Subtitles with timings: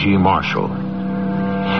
[0.00, 0.22] Welcome.
[0.22, 0.70] Marshall.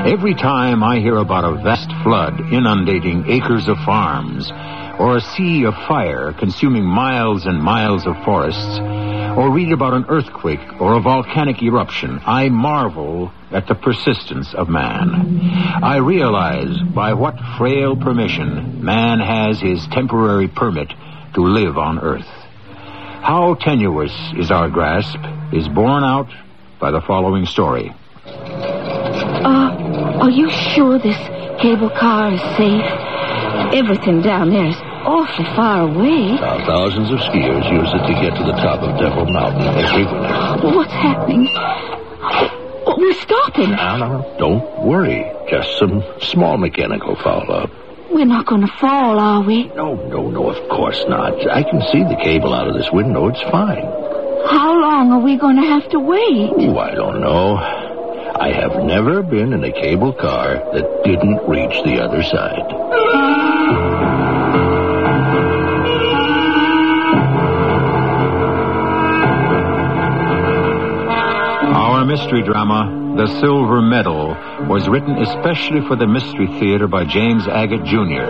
[0.06, 4.51] Every time I hear about a vast flood inundating acres of farms,
[4.98, 8.79] or a sea of fire consuming miles and miles of forests,
[9.38, 14.68] or read about an earthquake or a volcanic eruption, I marvel at the persistence of
[14.68, 15.41] man.
[15.82, 20.93] I realize by what frail permission man has his temporary permit
[21.34, 22.29] to live on earth.
[23.23, 25.18] How tenuous is our grasp
[25.55, 26.29] is borne out
[26.79, 27.95] by the following story.
[29.45, 31.16] Uh, are you sure this
[31.60, 32.85] cable car is safe?
[33.74, 36.33] Everything down there is awfully far away.
[36.35, 40.05] Now, thousands of skiers use it to get to the top of Devil Mountain every
[40.05, 40.77] winter.
[40.77, 41.49] What's happening?
[42.99, 43.71] We're stopping.
[43.71, 45.24] Now, don't worry.
[45.49, 47.71] Just some small mechanical foul-up.
[48.11, 49.68] We're not going to fall, are we?
[49.68, 51.49] No, no, no, of course not.
[51.49, 53.29] I can see the cable out of this window.
[53.29, 53.85] It's fine.
[54.51, 56.51] How long are we going to have to wait?
[56.57, 57.57] Oh, I don't know.
[58.41, 63.80] I have never been in a cable car that didn't reach the other side.
[71.75, 74.28] Our mystery drama, The Silver Medal,
[74.69, 78.25] was written especially for the Mystery Theater by James Agate Jr.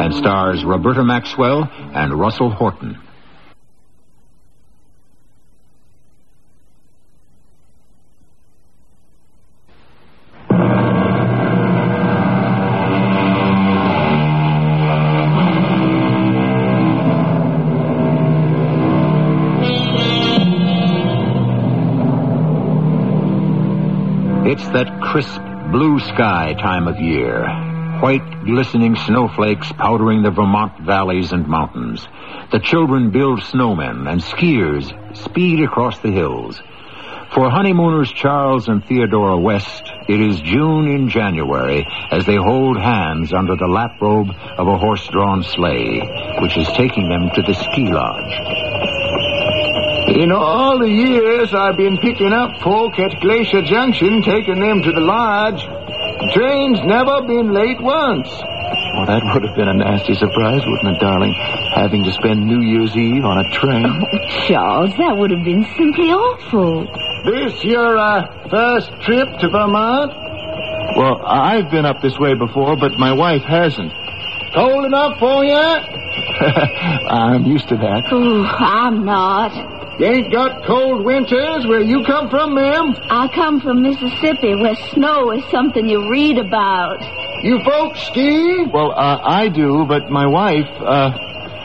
[0.00, 2.98] and stars Roberta Maxwell and Russell Horton.
[25.10, 25.40] Crisp
[25.72, 27.42] blue sky time of year.
[28.00, 32.06] White glistening snowflakes powdering the Vermont valleys and mountains.
[32.52, 36.62] The children build snowmen and skiers speed across the hills.
[37.34, 43.32] For honeymooners Charles and Theodora West, it is June in January as they hold hands
[43.32, 44.28] under the lap robe
[44.58, 48.89] of a horse-drawn sleigh, which is taking them to the ski lodge.
[50.08, 54.92] In all the years I've been picking up folk at Glacier Junction, taking them to
[54.92, 58.28] the lodge, the train's never been late once.
[58.96, 61.32] Well, that would have been a nasty surprise, wouldn't it, darling?
[61.74, 63.86] Having to spend New Year's Eve on a train.
[63.86, 66.86] Oh, Charles, that would have been simply awful.
[67.24, 70.12] This your uh, first trip to Vermont?
[70.96, 73.92] Well, I've been up this way before, but my wife hasn't.
[74.54, 75.54] Cold enough for you?
[75.54, 78.02] I'm used to that.
[78.10, 79.79] Oh, I'm not.
[80.00, 82.96] You ain't got cold winters where you come from, ma'am?
[83.10, 87.02] I come from Mississippi, where snow is something you read about.
[87.44, 88.64] You folks ski?
[88.72, 91.10] Well, uh, I do, but my wife, uh,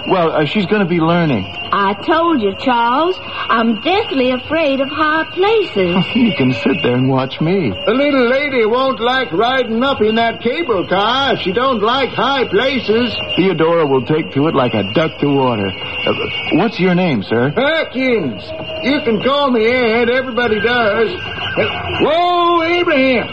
[0.10, 1.46] well, uh, she's going to be learning.
[1.72, 5.96] I told you, Charles, I'm deathly afraid of high places.
[6.16, 7.70] You can sit there and watch me.
[7.86, 12.10] The little lady won't like riding up in that cable car if she don't like
[12.10, 13.14] high places.
[13.36, 15.68] Theodora will take to it like a duck to water.
[15.68, 16.14] Uh,
[16.58, 17.52] what's your name, sir?
[17.52, 18.44] Perkins.
[18.84, 20.10] You can call me Ed.
[20.10, 21.10] Everybody does.
[21.10, 23.28] Uh, Whoa, Abraham.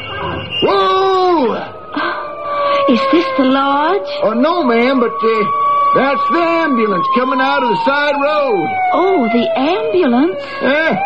[0.65, 1.55] Whoa!
[2.89, 4.11] Is this the lodge?
[4.23, 5.62] Oh, no, ma'am, but uh,
[5.95, 8.67] that's the ambulance coming out of the side road.
[8.93, 10.41] Oh, the ambulance.
[10.63, 10.97] Eh,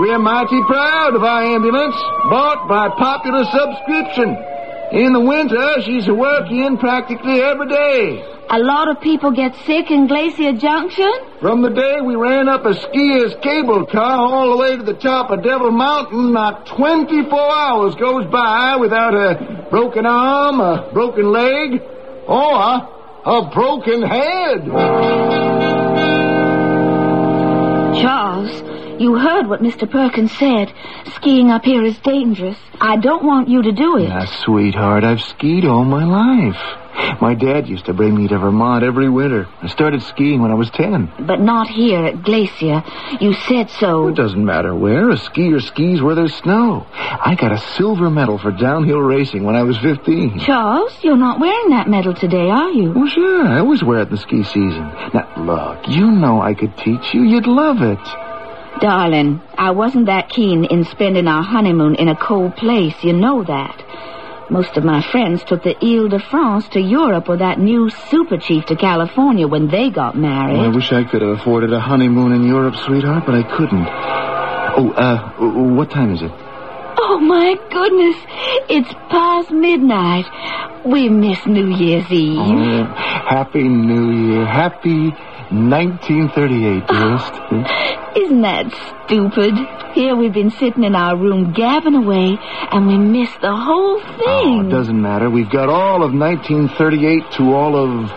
[0.00, 1.96] we're mighty proud of our ambulance,
[2.30, 4.36] bought by popular subscription.
[4.92, 8.24] In the winter, she's a working practically every day.
[8.50, 11.12] A lot of people get sick in Glacier Junction.
[11.40, 14.94] From the day we ran up a skier's cable car all the way to the
[14.94, 21.30] top of Devil Mountain, not 24 hours goes by without a broken arm, a broken
[21.30, 21.80] leg,
[22.26, 24.66] or a broken head.
[28.00, 29.90] Charles, you heard what Mr.
[29.90, 30.72] Perkins said.
[31.16, 32.56] Skiing up here is dangerous.
[32.80, 34.08] I don't want you to do it.
[34.08, 36.79] Now, sweetheart, I've skied all my life.
[37.20, 39.46] My dad used to bring me to Vermont every winter.
[39.62, 41.12] I started skiing when I was ten.
[41.20, 42.82] But not here at Glacier.
[43.20, 44.08] You said so.
[44.08, 45.10] It doesn't matter where.
[45.10, 46.86] A skier skis where there's snow.
[46.92, 50.40] I got a silver medal for downhill racing when I was 15.
[50.40, 52.92] Charles, you're not wearing that medal today, are you?
[52.92, 53.46] Well, sure.
[53.46, 54.90] I always wear it in the ski season.
[55.14, 57.22] Now, look, you know I could teach you.
[57.24, 57.98] You'd love it.
[58.80, 62.94] Darling, I wasn't that keen in spending our honeymoon in a cold place.
[63.02, 63.84] You know that.
[64.50, 68.36] Most of my friends took the Ile de France to Europe or that new super
[68.36, 70.58] chief to California when they got married.
[70.58, 73.86] I wish I could have afforded a honeymoon in Europe, sweetheart, but I couldn't.
[74.76, 76.32] Oh, uh, what time is it?
[76.32, 78.16] Oh, my goodness.
[78.68, 80.26] It's past midnight.
[80.84, 82.38] We miss New Year's Eve.
[82.38, 84.46] Oh, happy New Year.
[84.46, 85.12] Happy
[85.50, 87.32] 1938, dearest.
[88.16, 88.70] Isn't that
[89.06, 89.54] stupid?
[89.94, 92.38] Here we've been sitting in our room gabbing away,
[92.70, 94.16] and we missed the whole thing.
[94.20, 94.66] Oh, thing.
[94.66, 95.28] it doesn't matter.
[95.28, 98.10] We've got all of 1938 to all of,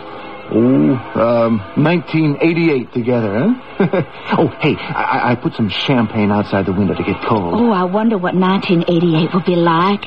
[0.52, 4.02] oh, um, 1988 together, huh?
[4.38, 7.54] oh, hey, I, I put some champagne outside the window to get cold.
[7.56, 10.04] Oh, I wonder what 1988 will be like.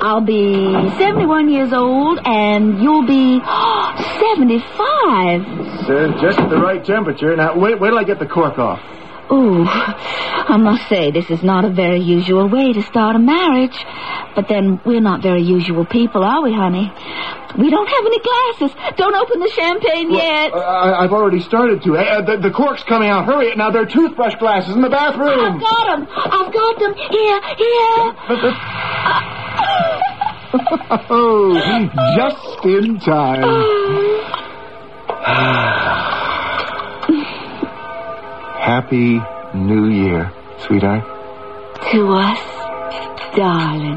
[0.00, 3.40] I'll be 71 years old, and you'll be
[4.20, 5.86] 75.
[5.86, 7.34] Sir, just the right temperature.
[7.36, 8.80] Now, wait, wait till I get the cork off.
[9.30, 13.76] Ooh, I must say, this is not a very usual way to start a marriage.
[14.34, 16.90] But then, we're not very usual people, are we, honey?
[17.58, 18.74] We don't have any glasses.
[18.96, 20.54] Don't open the champagne yet.
[20.54, 21.96] Uh, I, I've already started to.
[21.96, 23.26] Uh, the, the cork's coming out.
[23.26, 23.54] Hurry.
[23.54, 25.40] Now, there are toothbrush glasses in the bathroom.
[25.40, 26.08] I've got them.
[26.10, 26.94] I've got them.
[26.94, 28.14] Here, here.
[31.10, 31.54] oh,
[32.16, 33.44] just in time.
[38.68, 39.18] Happy
[39.54, 40.30] New Year,
[40.66, 41.02] sweetheart.
[41.90, 42.38] To us,
[43.34, 43.96] darling.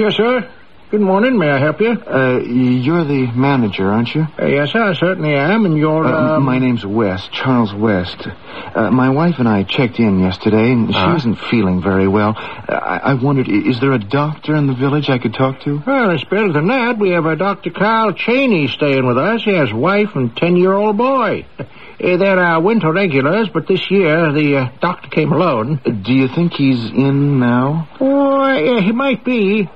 [0.00, 0.48] Yes, sir.
[0.90, 1.38] Good morning.
[1.38, 1.90] May I help you?
[1.92, 4.26] Uh, you're the manager, aren't you?
[4.36, 4.74] Uh, yes.
[4.74, 5.64] I certainly am.
[5.64, 8.26] And you're, Uh, um, my name's West, Charles West.
[8.74, 11.14] Uh, my wife and I checked in yesterday, and she Uh-huh.
[11.14, 12.34] isn't feeling very well.
[12.68, 15.80] Uh, I, I wondered, is there a doctor in the village I could talk to?
[15.86, 16.98] Well, it's better than that.
[16.98, 17.70] We have a Dr.
[17.70, 19.44] Carl Cheney staying with us.
[19.44, 21.46] He has a wife and ten-year-old boy.
[22.02, 25.78] Uh, they're our winter regulars, but this year the uh, doctor came alone.
[25.84, 27.86] Uh, Do you think he's in now?
[28.00, 29.68] Oh, yeah, he might be.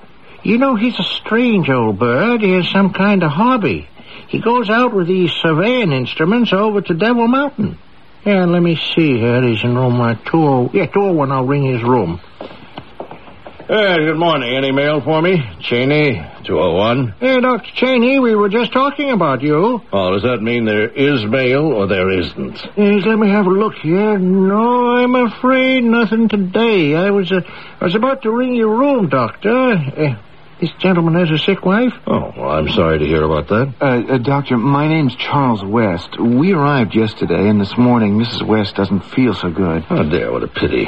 [0.44, 2.42] You know, he's a strange old bird.
[2.42, 3.88] He has some kind of hobby.
[4.28, 7.78] He goes out with these surveying instruments over to Devil Mountain.
[8.26, 9.42] Yeah, let me see here.
[9.42, 10.76] He's in room uh, 20...
[10.76, 11.32] Yeah, 201.
[11.32, 12.20] I'll ring his room.
[12.40, 14.54] Uh, good morning.
[14.54, 15.42] Any mail for me?
[15.60, 17.14] Cheney, 201.
[17.18, 17.70] Hey, Dr.
[17.74, 19.82] Cheney, we were just talking about you.
[19.90, 22.58] Oh, does that mean there is mail or there isn't?
[22.76, 24.18] Yes, let me have a look here.
[24.18, 26.94] No, I'm afraid nothing today.
[26.94, 27.40] I was, uh,
[27.80, 29.48] I was about to ring your room, Doctor.
[29.48, 30.16] Uh,
[30.60, 31.92] this gentleman has a sick wife?
[32.06, 33.74] Oh, well, I'm sorry to hear about that.
[33.80, 36.18] Uh, uh, doctor, my name's Charles West.
[36.18, 38.46] We arrived yesterday, and this morning Mrs.
[38.46, 39.84] West doesn't feel so good.
[39.90, 40.86] Oh, dear, what a pity.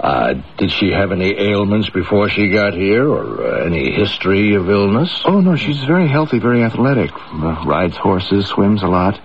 [0.00, 4.68] Uh, did she have any ailments before she got here, or uh, any history of
[4.68, 5.22] illness?
[5.24, 7.10] Oh, no, she's very healthy, very athletic.
[7.32, 9.18] Uh, rides horses, swims a lot.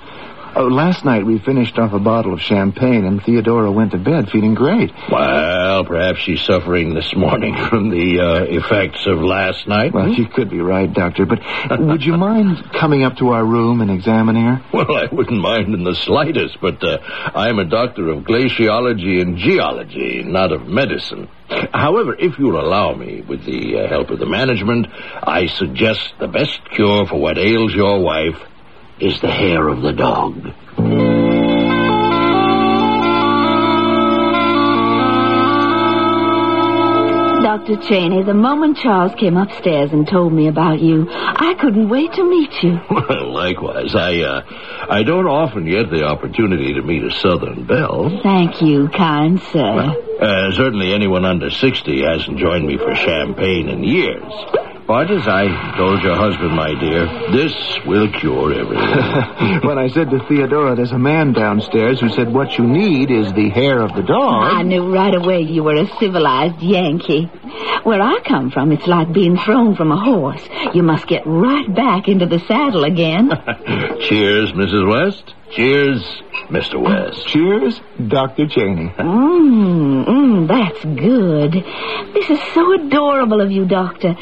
[0.55, 4.29] Oh, last night we finished off a bottle of champagne, and Theodora went to bed
[4.29, 4.91] feeling great.
[5.11, 9.93] Well, perhaps she's suffering this morning from the uh, effects of last night.
[9.93, 11.39] Well, you could be right, Doctor, but
[11.79, 14.61] would you mind coming up to our room and examining her?
[14.73, 16.97] Well, I wouldn't mind in the slightest, but uh,
[17.35, 21.29] I'm a doctor of glaciology and geology, not of medicine.
[21.73, 24.87] However, if you'll allow me, with the uh, help of the management,
[25.23, 28.37] I suggest the best cure for what ails your wife
[28.99, 30.35] is the hair of the dog.
[37.41, 37.77] Dr.
[37.87, 42.23] Cheney, the moment Charles came upstairs and told me about you, I couldn't wait to
[42.23, 42.79] meet you.
[43.09, 44.41] Well, likewise, I uh,
[44.89, 48.19] I don't often get the opportunity to meet a Southern belle.
[48.21, 49.95] Thank you, kind sir.
[50.21, 54.31] Uh, certainly, anyone under sixty hasn't joined me for champagne in years.
[54.89, 55.45] But as I
[55.77, 57.53] told your husband, my dear, this
[57.85, 59.61] will cure everything.
[59.63, 63.31] when I said to Theodora, there's a man downstairs who said what you need is
[63.33, 64.51] the hair of the dog.
[64.51, 67.25] I knew right away you were a civilized Yankee.
[67.83, 70.41] Where I come from, it's like being thrown from a horse.
[70.73, 73.29] You must get right back into the saddle again.
[74.09, 74.89] Cheers, Mrs.
[74.89, 75.35] West.
[75.51, 76.79] Cheers, Mr.
[76.81, 77.27] West.
[77.27, 78.47] Cheers, Dr.
[78.47, 78.89] Cheney.
[78.97, 81.53] Mmm, mm, that's good.
[82.13, 84.15] This is so adorable of you, Doctor.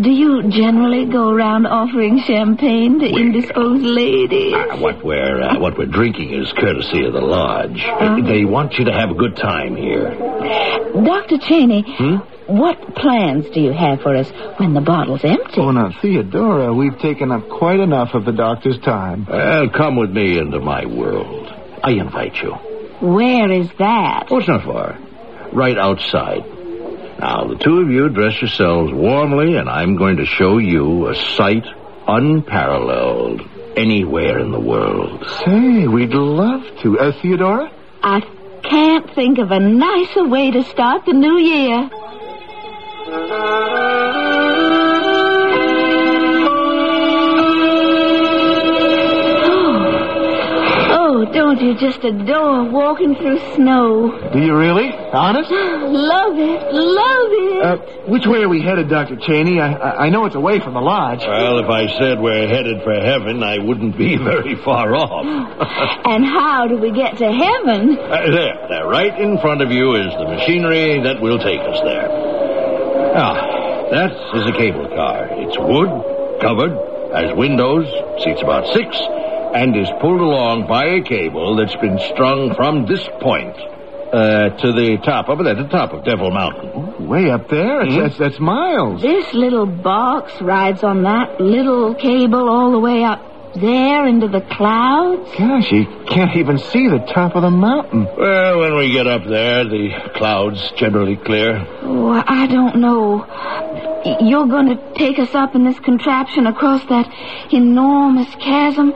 [0.00, 4.54] Do you generally go around offering champagne to indisposed ladies?
[4.54, 7.84] Uh, what we're uh, what we're drinking is courtesy of the lodge.
[8.26, 10.10] They want you to have a good time here.
[11.04, 11.38] Dr.
[11.38, 11.84] Cheney,
[12.46, 15.60] what plans do you have for us when the bottle's empty?
[15.60, 19.26] Oh, now, Theodora, we've taken up quite enough of the doctor's time.
[19.28, 21.52] Well, come with me into my world.
[21.82, 22.52] I invite you.
[23.00, 24.28] Where is that?
[24.30, 24.98] Oh, it's not far.
[25.52, 26.44] Right outside.
[27.18, 31.14] Now, the two of you dress yourselves warmly, and I'm going to show you a
[31.14, 31.64] sight
[32.06, 33.42] unparalleled
[33.76, 35.24] anywhere in the world.
[35.44, 36.98] Say, we'd love to.
[36.98, 37.70] Uh, Theodora?
[38.02, 38.20] I
[38.62, 41.90] can't think of a nicer way to start the new year.
[50.96, 54.30] Oh, don't you just adore walking through snow?
[54.32, 54.90] Do you really?
[55.12, 55.50] Honest?
[55.50, 57.62] Love it, love it.
[57.62, 57.76] Uh,
[58.08, 59.16] which way are we headed, Dr.
[59.16, 59.60] Cheney?
[59.60, 61.20] I, I, I know it's away from the lodge.
[61.20, 65.26] Well, if I said we're headed for heaven, I wouldn't be very far off.
[66.06, 67.98] and how do we get to heaven?
[67.98, 71.80] Uh, there, there, right in front of you is the machinery that will take us
[71.84, 72.33] there.
[72.94, 73.34] Now,
[73.90, 75.28] that is a cable car.
[75.32, 76.74] It's wood, covered,
[77.12, 77.86] has windows,
[78.22, 78.96] seats about six,
[79.54, 83.56] and is pulled along by a cable that's been strung from this point
[84.14, 87.08] uh, to the top, over there, the top of Devil Mountain.
[87.08, 87.84] Way up there?
[87.84, 87.98] Hmm?
[87.98, 89.02] That's, that's miles.
[89.02, 94.40] This little box rides on that little cable all the way up there into the
[94.40, 95.30] clouds?
[95.38, 98.04] Gosh, you can't even see the top of the mountain.
[98.16, 101.66] Well, when we get up there, the clouds generally clear.
[101.82, 103.24] Oh, I don't know.
[104.20, 107.08] You're going to take us up in this contraption across that
[107.52, 108.92] enormous chasm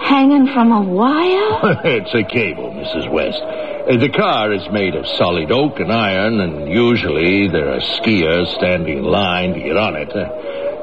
[0.00, 1.80] hanging from a wire?
[1.84, 3.10] it's a cable, Mrs.
[3.10, 3.40] West.
[3.42, 8.54] Uh, The car is made of solid oak and iron, and usually there are skiers
[8.54, 10.10] standing in line to get on it.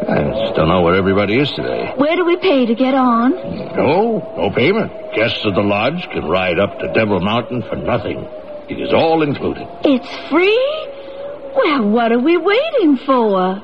[0.08, 1.94] I just don't know where everybody is today.
[1.98, 3.32] Where do we pay to get on?
[3.32, 4.92] No, no payment.
[5.14, 8.26] Guests of the lodge can ride up to Devil Mountain for nothing.
[8.70, 9.68] It is all included.
[9.84, 10.88] It's free?
[11.56, 13.62] Well, what are we waiting for?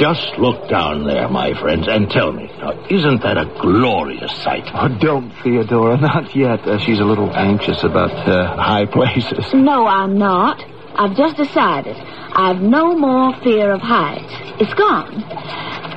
[0.00, 4.64] Just look down there, my friends, and tell me, now, isn't that a glorious sight?
[4.72, 5.98] Oh, don't, Theodora.
[6.00, 6.66] Not yet.
[6.66, 9.52] Uh, she's a little anxious about uh, high places.
[9.52, 10.64] No, I'm not.
[10.94, 11.96] I've just decided.
[11.96, 14.32] I've no more fear of heights.
[14.60, 15.22] It's gone.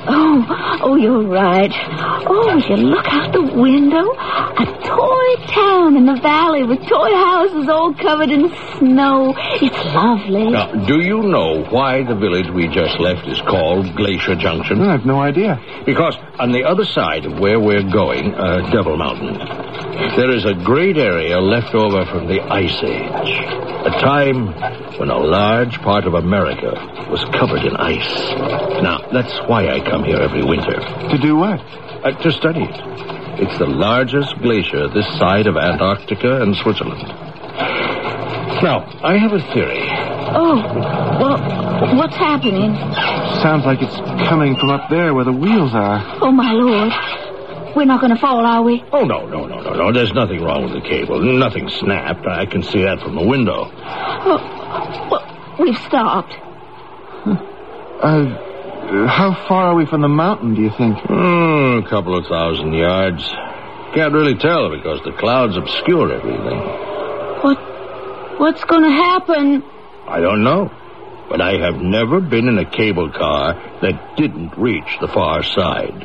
[0.06, 1.72] Oh, oh, you're right.
[2.28, 4.12] Oh, you look out the window.
[4.12, 9.34] A toy town in the valley with toy houses all covered in snow.
[9.38, 10.50] It's lovely.
[10.50, 14.82] Now, do you know why the village we just left is called Glacier Junction?
[14.82, 15.60] I have no idea.
[15.86, 19.38] Because on the other side of where we're going, uh, Devil Mountain,
[20.18, 23.64] there is a great area left over from the Ice Age.
[23.86, 24.48] A time
[24.98, 26.72] when a large part of America
[27.12, 28.32] was covered in ice.
[28.82, 30.80] Now, that's why I come here every winter.
[30.80, 31.60] To do what?
[31.60, 32.76] Uh, to study it.
[33.42, 37.04] It's the largest glacier this side of Antarctica and Switzerland.
[38.64, 39.84] Now, I have a theory.
[40.36, 40.56] Oh,
[41.20, 42.74] well, what's happening?
[43.42, 43.96] Sounds like it's
[44.30, 46.02] coming from up there where the wheels are.
[46.22, 46.94] Oh, my lord.
[47.76, 48.84] We're not going to fall, are we?
[48.94, 49.92] Oh, no, no, no, no, no.
[49.92, 51.20] There's nothing wrong with the cable.
[51.20, 52.26] Nothing snapped.
[52.28, 53.70] I can see that from the window.
[53.74, 56.34] Oh, well, we've stopped.
[58.02, 58.53] Uh,
[59.08, 60.98] how far are we from the mountain, do you think?
[61.00, 63.24] Hmm, a couple of thousand yards.
[63.94, 66.60] Can't really tell because the clouds obscure everything.
[67.42, 67.58] What?
[68.40, 69.64] What's going to happen?
[70.08, 70.72] I don't know.
[71.30, 76.04] But I have never been in a cable car that didn't reach the far side.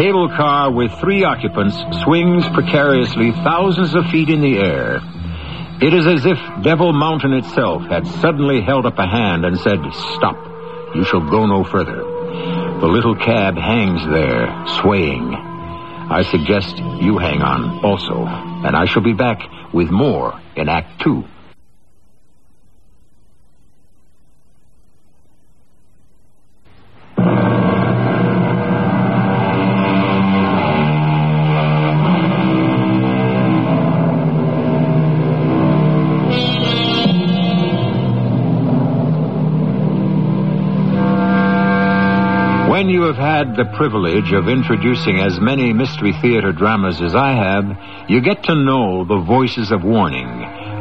[0.00, 4.98] Cable car with three occupants swings precariously thousands of feet in the air.
[5.82, 9.78] It is as if Devil Mountain itself had suddenly held up a hand and said,
[10.16, 10.38] Stop.
[10.94, 11.96] You shall go no further.
[12.80, 14.48] The little cab hangs there,
[14.80, 15.34] swaying.
[15.34, 19.42] I suggest you hang on also, and I shall be back
[19.74, 21.24] with more in Act Two.
[42.80, 47.32] When you have had the privilege of introducing as many Mystery Theater dramas as I
[47.32, 47.76] have,
[48.08, 50.26] you get to know the voices of warning,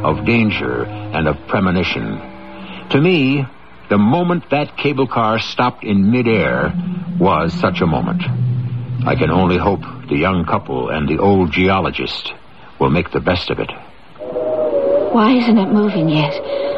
[0.05, 2.17] of danger, and of premonition.
[2.91, 3.45] To me,
[3.89, 6.71] the moment that cable car stopped in midair
[7.19, 8.23] was such a moment.
[9.05, 12.33] I can only hope the young couple and the old geologist
[12.79, 13.71] will make the best of it.
[15.11, 16.68] Why isn't it moving yet?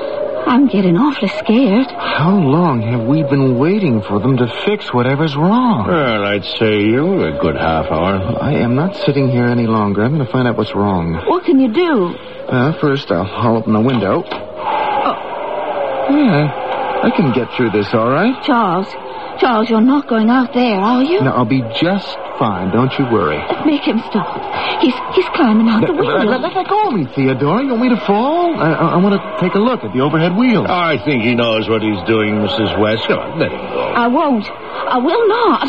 [0.52, 1.88] I'm getting awfully scared.
[1.92, 5.88] How long have we been waiting for them to fix whatever's wrong?
[5.88, 8.38] Well, I'd say you a good half hour.
[8.42, 10.04] I am not sitting here any longer.
[10.04, 11.14] I'm going to find out what's wrong.
[11.26, 12.16] What can you do?
[12.50, 14.24] Uh, first, I'll, I'll open the window.
[14.28, 15.16] Oh,
[16.12, 18.36] Yeah, I can get through this all right.
[18.44, 18.88] Charles,
[19.42, 21.20] Charles, you're not going out there, are you?
[21.22, 22.70] No, I'll be just fine.
[22.70, 23.42] Don't you worry.
[23.66, 24.38] Make him stop.
[24.82, 26.30] He's he's climbing out the Let, window.
[26.30, 27.64] let, let, let go of me, Theodora.
[27.64, 28.54] You want me to fall?
[28.62, 30.68] I, I, I want to take a look at the overhead wheels.
[30.70, 32.78] Oh, I think he knows what he's doing, Mrs.
[32.80, 33.08] West.
[33.08, 33.82] Come on, let him go.
[33.98, 34.46] I won't.
[34.46, 35.66] I will not.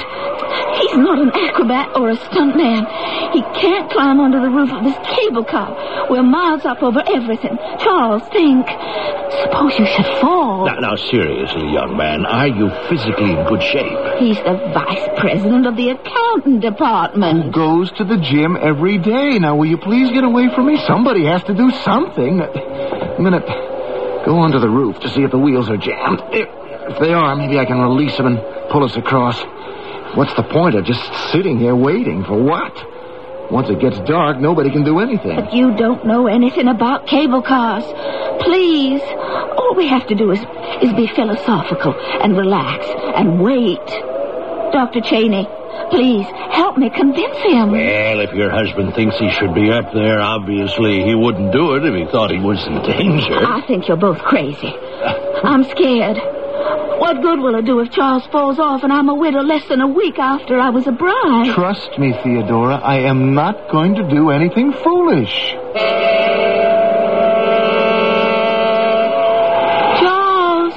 [0.81, 2.87] He's not an acrobat or a stuntman.
[3.33, 6.09] He can't climb under the roof of this cable car.
[6.11, 7.57] We're miles up over everything.
[7.79, 8.67] Charles, think.
[9.45, 10.67] Suppose you should fall.
[10.67, 13.99] Now, now, seriously, young man, are you physically in good shape?
[14.19, 17.45] He's the vice president of the accounting department.
[17.45, 19.39] Who Goes to the gym every day.
[19.39, 20.79] Now, will you please get away from me?
[20.87, 22.41] Somebody has to do something.
[22.43, 23.41] I'm gonna
[24.25, 26.21] go onto the roof to see if the wheels are jammed.
[26.31, 26.49] If,
[26.93, 28.39] if they are, maybe I can release them and
[28.71, 29.39] pull us across.
[30.15, 31.01] What's the point of just
[31.33, 32.73] sitting here waiting for what?
[33.51, 35.37] Once it gets dark, nobody can do anything.
[35.37, 37.85] But you don't know anything about cable cars.
[38.43, 40.41] Please, all we have to do is,
[40.83, 43.85] is be philosophical and relax and wait.
[44.73, 45.01] Dr.
[45.01, 45.47] Cheney,
[45.91, 47.73] please help me convince him.
[47.73, 51.85] Well, if your husband thinks he should be up there, obviously he wouldn't do it
[51.85, 53.37] if he thought he was in danger.
[53.47, 54.75] I think you're both crazy.
[55.45, 56.17] I'm scared.
[57.03, 59.81] What good will it do if Charles falls off and I'm a widow less than
[59.81, 61.53] a week after I was a bride?
[61.53, 65.57] Trust me, Theodora, I am not going to do anything foolish.
[69.99, 70.75] Charles!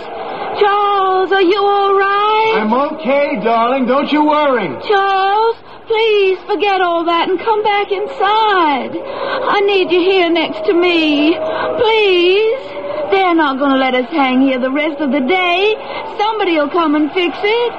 [0.60, 2.53] Charles, are you all right?
[2.58, 3.86] I'm okay, darling.
[3.86, 4.70] Don't you worry.
[4.88, 8.98] Charles, please forget all that and come back inside.
[8.98, 11.38] I need you here next to me.
[11.77, 12.85] Please.
[13.12, 15.75] They're not going to let us hang here the rest of the day.
[16.17, 17.71] Somebody will come and fix it.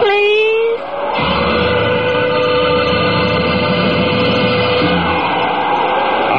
[0.00, 0.80] Please.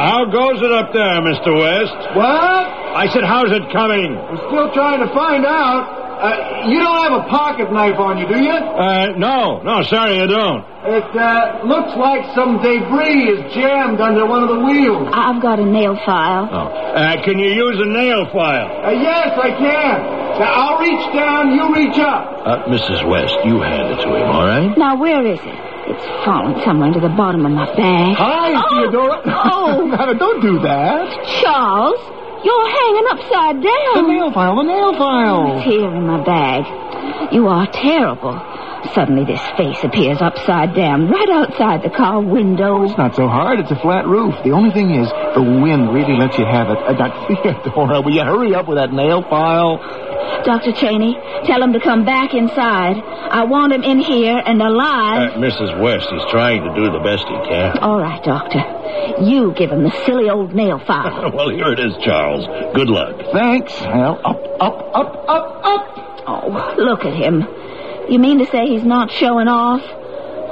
[0.06, 1.52] How goes it up there, Mr.
[1.52, 2.16] West?
[2.16, 2.64] What?
[2.96, 4.16] I said, how's it coming?
[4.16, 6.05] I'm still trying to find out.
[6.16, 8.50] Uh, you don't have a pocket knife on you, do you?
[8.56, 10.64] Uh, no, no, sorry, I don't.
[10.88, 15.08] It uh, looks like some debris is jammed under one of the wheels.
[15.12, 16.48] I've got a nail file.
[16.50, 16.66] Oh.
[16.96, 18.70] Uh, can you use a nail file?
[18.86, 19.96] Uh, yes, I can.
[20.40, 22.46] Now, I'll reach down, you reach up.
[22.46, 23.06] Uh, Mrs.
[23.08, 24.72] West, you hand it to him, all right?
[24.78, 25.58] Now, where is it?
[25.88, 28.16] It's fallen somewhere into the bottom of my bag.
[28.16, 29.22] Hi, Oh, Theodora.
[29.26, 29.86] oh.
[29.96, 31.08] Now, don't do that.
[31.42, 32.00] Charles,
[32.46, 33.94] you're hanging upside down.
[33.94, 35.58] The nail file, the nail file.
[35.58, 36.62] It's here in my bag.
[37.32, 38.38] You are terrible.
[38.94, 42.84] Suddenly this face appears upside down right outside the car window.
[42.84, 43.58] It's not so hard.
[43.58, 44.34] It's a flat roof.
[44.44, 46.78] The only thing is, the wind really lets you have it.
[46.78, 49.82] Uh, now, Theodora, will you hurry up with that nail file?
[50.44, 50.72] Dr.
[50.72, 52.96] Cheney, tell him to come back inside.
[52.98, 55.32] I want him in here and alive.
[55.32, 55.80] Uh, Mrs.
[55.80, 57.78] West, he's trying to do the best he can.
[57.78, 58.62] All right, Doctor.
[59.22, 61.32] You give him the silly old nail file.
[61.34, 62.46] well, here it is, Charles.
[62.74, 63.16] Good luck.
[63.32, 63.72] Thanks.
[63.80, 66.22] Well, up, up, up, up, up.
[66.28, 67.44] Oh, look at him.
[68.08, 69.82] You mean to say he's not showing off?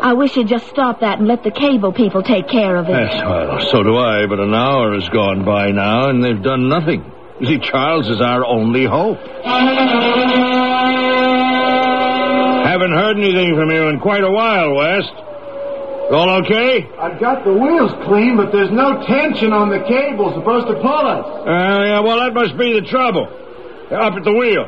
[0.03, 2.93] I wish you'd just stop that and let the cable people take care of it.
[2.93, 6.69] Yes, well, so do I, but an hour has gone by now, and they've done
[6.69, 7.11] nothing.
[7.41, 9.19] You see, Charles is our only hope.
[12.65, 15.13] Haven't heard anything from you in quite a while, West.
[16.11, 16.87] All okay?
[17.01, 21.07] I've got the wheels clean, but there's no tension on the cable supposed to pull
[21.07, 21.25] us.
[21.47, 23.25] Uh, yeah, well, that must be the trouble.
[23.91, 24.67] Up at the wheel.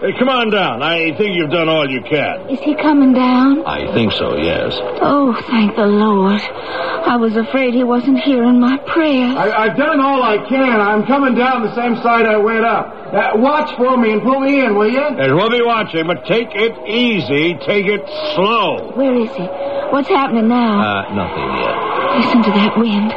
[0.00, 0.80] Hey, come on down.
[0.80, 2.48] I think you've done all you can.
[2.50, 3.66] Is he coming down?
[3.66, 4.70] I think so, yes.
[5.02, 6.40] Oh, thank the Lord.
[6.40, 9.34] I was afraid he wasn't hearing my prayers.
[9.34, 10.80] I, I've done all I can.
[10.80, 12.94] I'm coming down the same side I went up.
[13.10, 15.02] Uh, watch for me and pull me in, will you?
[15.02, 17.54] Yes, we'll be watching, but take it easy.
[17.66, 18.06] Take it
[18.36, 18.92] slow.
[18.94, 19.42] Where is he?
[19.90, 20.78] What's happening now?
[20.78, 21.74] Uh, nothing yet.
[22.22, 23.10] Listen to that wind.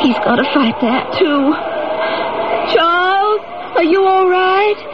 [0.00, 1.52] He's got to fight that, too.
[2.72, 3.40] Charles,
[3.76, 4.93] are you all right?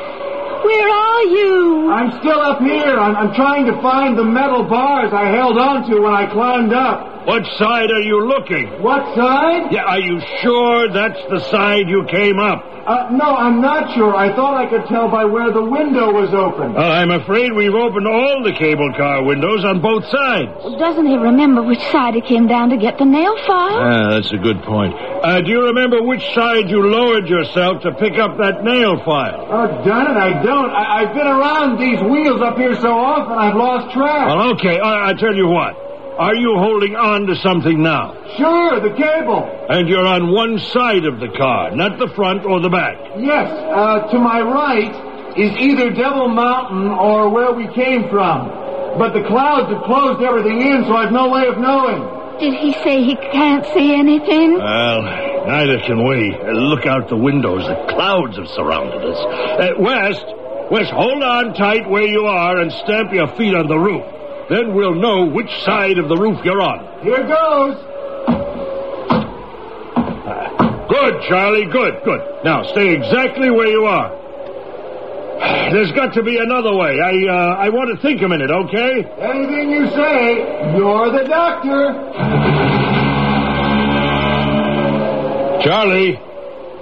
[0.64, 1.90] Where are you?
[1.90, 2.98] I'm still up here.
[2.98, 7.19] I'm, I'm trying to find the metal bars I held onto when I climbed up.
[7.30, 8.82] What side are you looking?
[8.82, 9.70] What side?
[9.70, 12.64] Yeah, are you sure that's the side you came up?
[12.84, 14.16] Uh, no, I'm not sure.
[14.16, 16.74] I thought I could tell by where the window was open.
[16.76, 20.50] Uh, I'm afraid we've opened all the cable car windows on both sides.
[20.76, 23.78] Doesn't he remember which side he came down to get the nail file?
[23.78, 24.92] Ah, that's a good point.
[24.98, 29.46] Uh, do you remember which side you lowered yourself to pick up that nail file?
[29.48, 30.70] Oh, darn it, I don't.
[30.70, 34.26] I, I've been around these wheels up here so often I've lost track.
[34.26, 35.89] Well, okay, I, I tell you what.
[36.20, 38.12] Are you holding on to something now?
[38.36, 39.40] Sure, the cable.
[39.70, 42.98] And you're on one side of the car, not the front or the back.
[43.16, 44.92] Yes, uh, to my right
[45.38, 48.48] is either Devil Mountain or where we came from.
[49.00, 52.04] But the clouds have closed everything in, so I've no way of knowing.
[52.38, 54.58] Did he say he can't see anything?
[54.58, 55.00] Well,
[55.46, 56.34] neither can we.
[56.36, 57.64] Uh, look out the windows.
[57.64, 59.16] The clouds have surrounded us.
[59.16, 60.26] Uh, West,
[60.70, 64.04] West, hold on tight where you are and stamp your feet on the roof.
[64.50, 67.04] Then we'll know which side of the roof you're on.
[67.04, 67.76] Here goes.
[70.90, 71.66] Good, Charlie.
[71.66, 72.20] Good, good.
[72.44, 74.10] Now stay exactly where you are.
[75.70, 77.00] There's got to be another way.
[77.00, 79.04] I uh, I want to think a minute, okay?
[79.20, 81.94] Anything you say, you're the doctor.
[85.62, 86.18] Charlie.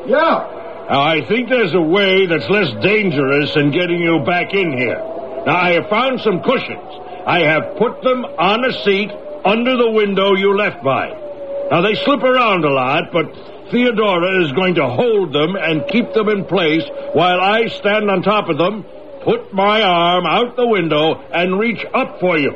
[0.06, 0.86] Yeah.
[0.88, 4.98] Now, I think there's a way that's less dangerous than getting you back in here.
[5.44, 6.97] Now, I have found some cushions.
[7.28, 9.10] I have put them on a seat
[9.44, 11.08] under the window you left by.
[11.70, 13.26] Now, they slip around a lot, but
[13.70, 18.22] Theodora is going to hold them and keep them in place while I stand on
[18.22, 18.82] top of them,
[19.24, 22.52] put my arm out the window, and reach up for you.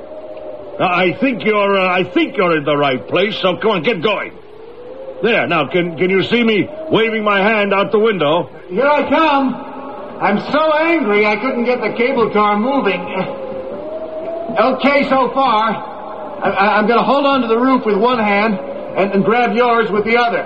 [0.80, 3.82] Now, I think you're, uh, I think you're in the right place, so come on,
[3.82, 4.32] get going.
[5.22, 8.48] There, now, can, can you see me waving my hand out the window?
[8.70, 9.54] Here I come.
[10.18, 13.52] I'm so angry I couldn't get the cable car moving.
[14.59, 15.93] Okay so far.
[16.43, 19.55] I, am going to hold on to the roof with one hand and, and grab
[19.55, 20.43] yours with the other.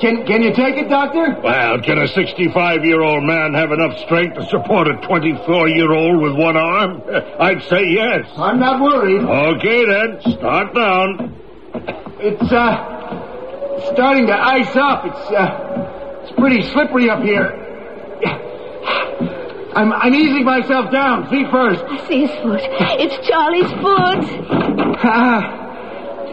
[0.00, 1.36] Can, can you take it, Doctor?
[1.42, 7.02] Well, can a 65-year-old man have enough strength to support a 24-year-old with one arm?
[7.40, 8.26] I'd say yes.
[8.36, 9.22] I'm not worried.
[9.22, 10.20] Okay, then.
[10.38, 11.34] Start down.
[12.20, 15.04] It's, uh, starting to ice up.
[15.04, 17.67] It's, uh, it's pretty slippery up here.
[19.74, 21.28] I'm, I'm easing myself down.
[21.30, 21.82] Feet first.
[21.84, 22.60] I see his foot.
[22.62, 24.24] It's Charlie's foot.
[24.98, 25.58] Uh,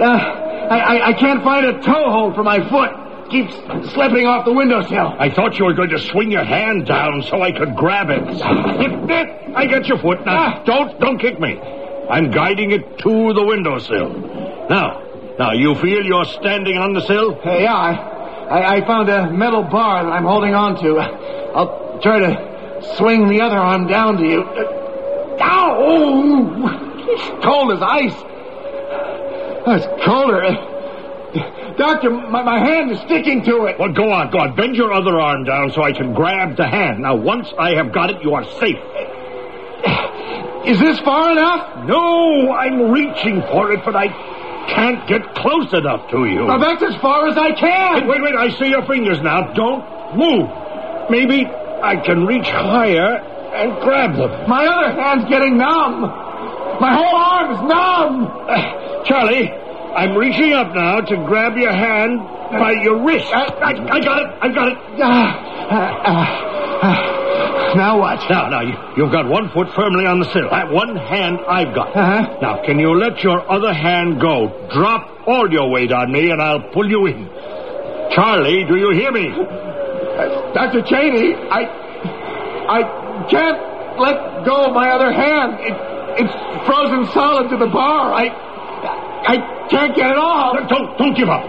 [0.01, 2.91] uh, I, I, I can't find a toe hold for my foot
[3.29, 3.55] keeps
[3.93, 5.15] slipping off the windowsill.
[5.17, 8.21] I thought you were going to swing your hand down so I could grab it.
[8.21, 10.25] I got your foot.
[10.25, 10.63] Now, ah.
[10.63, 11.59] don't, don't kick me.
[11.59, 14.67] I'm guiding it to the windowsill.
[14.69, 15.01] Now,
[15.39, 17.35] now, you feel you're standing on the sill?
[17.43, 17.91] Uh, yeah, I,
[18.47, 20.99] I, I found a metal bar that I'm holding on to.
[20.99, 22.54] I'll try to
[22.97, 24.41] swing the other arm down to you.
[24.43, 27.05] Uh, ow!
[27.07, 28.15] It's cold as ice.
[29.67, 30.43] Oh, it's colder.
[30.43, 33.79] Uh, doctor, my, my hand is sticking to it.
[33.79, 34.55] Well, go on, go on.
[34.55, 37.01] Bend your other arm down so I can grab the hand.
[37.01, 38.77] Now, once I have got it, you are safe.
[39.85, 41.85] Uh, is this far enough?
[41.85, 44.07] No, I'm reaching for it, but I
[44.67, 46.45] can't get close enough to you.
[46.45, 48.07] Now, that's as far as I can.
[48.07, 48.35] Wait, wait, wait.
[48.35, 49.53] I see your fingers now.
[49.53, 50.49] Don't move.
[51.09, 51.45] Maybe
[51.81, 53.17] I can reach higher
[53.55, 54.49] and grab them.
[54.49, 56.01] My other hand's getting numb.
[56.81, 58.27] My whole arm's numb.
[58.49, 62.19] Uh, Charlie, I'm reaching up now to grab your hand
[62.51, 63.31] by your wrist.
[63.33, 64.37] I, I, I got it.
[64.41, 64.77] I got it.
[64.99, 65.05] Uh,
[65.71, 66.15] uh,
[66.81, 68.29] uh, now what?
[68.29, 70.49] Now, now, you, you've got one foot firmly on the sill.
[70.49, 71.95] That one hand I've got.
[71.95, 72.37] Uh-huh.
[72.41, 74.67] Now, can you let your other hand go?
[74.73, 77.29] Drop all your weight on me, and I'll pull you in.
[78.11, 79.29] Charlie, do you hear me?
[80.53, 80.81] Dr.
[80.81, 81.83] Cheney, I...
[82.65, 82.81] I
[83.29, 85.59] can't let go of my other hand.
[85.59, 85.75] It,
[86.25, 86.33] it's
[86.65, 88.13] frozen solid to the bar.
[88.13, 88.29] I...
[89.27, 90.69] I can't get it off.
[90.69, 91.43] Don't, don't give up.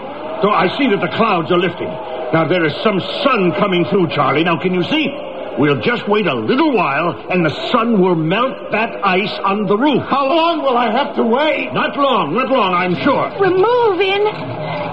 [0.45, 1.89] I see that the clouds are lifting.
[2.33, 4.43] Now there is some sun coming through, Charlie.
[4.43, 5.07] Now can you see?
[5.59, 9.77] We'll just wait a little while, and the sun will melt that ice on the
[9.77, 10.03] roof.
[10.03, 11.73] How long will I have to wait?
[11.73, 13.33] Not long, not long, I'm sure.
[13.39, 14.23] We're moving.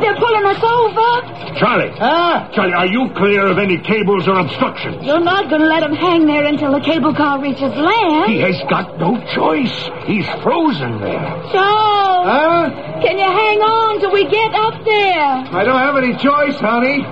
[0.00, 1.58] They're pulling us over.
[1.58, 1.92] Charlie.
[2.00, 2.48] Ah?
[2.54, 5.04] Charlie, are you clear of any cables or obstructions?
[5.04, 8.30] You're not going to let him hang there until the cable car reaches land.
[8.30, 9.90] He has got no choice.
[10.06, 11.28] He's frozen there.
[11.52, 12.26] Charles.
[12.26, 12.70] Huh?
[13.02, 15.28] Can you hang on till we get up there?
[15.54, 17.04] I don't have any choice, honey.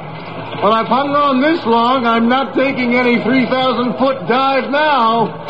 [0.61, 2.07] Well, I've hung on this long.
[2.07, 5.43] I'm not taking any 3,000 foot dive now.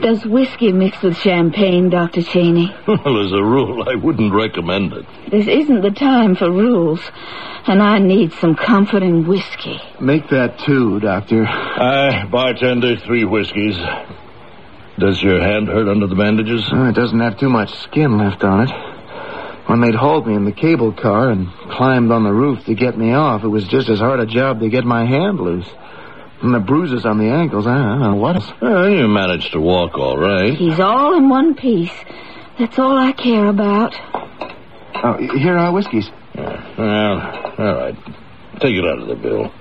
[0.00, 2.22] Does whiskey mix with champagne, Dr.
[2.22, 2.74] Cheney?
[2.86, 5.04] Well, as a rule, I wouldn't recommend it.
[5.30, 7.00] This isn't the time for rules,
[7.66, 9.80] and I need some comforting whiskey.
[10.00, 11.44] Make that two, Doctor.
[11.46, 13.76] Aye, bartender, three whiskeys.
[14.98, 16.68] Does your hand hurt under the bandages?
[16.72, 18.87] Oh, it doesn't have too much skin left on it.
[19.68, 22.96] When they'd hauled me in the cable car and climbed on the roof to get
[22.96, 25.68] me off, it was just as hard a job to get my hand loose.
[26.40, 28.42] And the bruises on the ankles, I don't know what.
[28.62, 30.54] Well, you managed to walk all right.
[30.54, 31.92] He's all in one piece.
[32.58, 33.94] That's all I care about.
[35.04, 36.08] Oh, here are whiskeys.
[36.34, 37.96] Yeah, well, all right.
[38.60, 39.52] Take it out of the bill.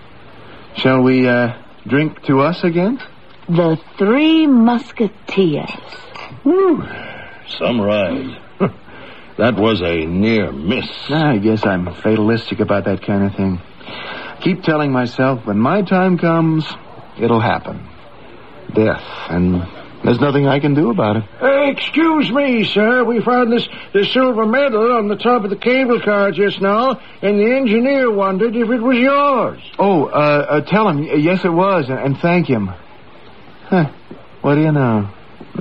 [0.77, 1.53] Shall we, uh,
[1.85, 3.01] drink to us again?
[3.49, 5.69] The Three Musketeers.
[6.43, 6.81] Whew.
[7.59, 8.37] Some ride.
[9.37, 10.89] That was a near miss.
[11.09, 13.61] I guess I'm fatalistic about that kind of thing.
[14.41, 16.65] Keep telling myself when my time comes,
[17.19, 17.87] it'll happen.
[18.73, 19.61] Death and
[20.03, 21.23] There's nothing I can do about it.
[21.41, 23.03] Uh, excuse me, sir.
[23.03, 26.99] We found this, this silver medal on the top of the cable car just now,
[27.21, 29.61] and the engineer wondered if it was yours.
[29.77, 32.69] Oh, uh, uh tell him, yes, it was, and thank him.
[33.65, 33.91] Huh.
[34.41, 35.09] What do you know?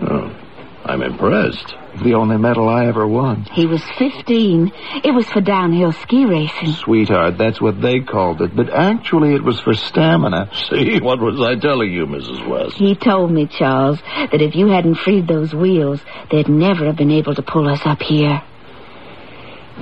[0.01, 0.37] Oh,
[0.85, 1.75] I'm impressed.
[2.03, 3.45] The only medal I ever won.
[3.53, 4.73] He was 15.
[5.03, 6.73] It was for downhill ski racing.
[6.73, 8.55] Sweetheart, that's what they called it.
[8.55, 10.51] But actually, it was for stamina.
[10.69, 12.47] See, what was I telling you, Mrs.
[12.47, 12.77] West?
[12.77, 17.11] He told me, Charles, that if you hadn't freed those wheels, they'd never have been
[17.11, 18.43] able to pull us up here.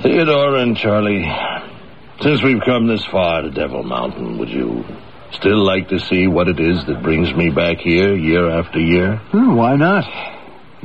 [0.01, 1.25] Theodora and Charlie,
[2.21, 4.85] since we've come this far to Devil Mountain, would you
[5.31, 9.21] still like to see what it is that brings me back here year after year?
[9.33, 10.34] Oh, why not?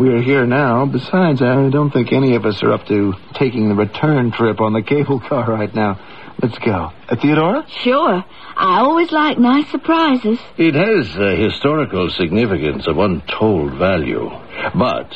[0.00, 0.86] We're here now.
[0.86, 4.72] Besides, I don't think any of us are up to taking the return trip on
[4.72, 6.00] the cable car right now.
[6.42, 6.90] Let's go.
[7.06, 7.66] Uh, Theodora?
[7.82, 8.24] Sure.
[8.56, 10.38] I always like nice surprises.
[10.56, 14.30] It has a historical significance of untold value.
[14.74, 15.14] But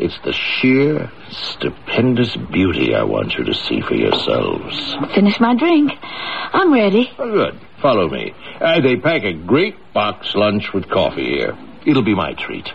[0.00, 4.96] it's the sheer, stupendous beauty I want you to see for yourselves.
[5.14, 5.92] Finish my drink.
[6.02, 7.08] I'm ready.
[7.20, 7.60] Oh, good.
[7.80, 8.34] Follow me.
[8.60, 11.56] Uh, they pack a great box lunch with coffee here.
[11.86, 12.68] It'll be my treat.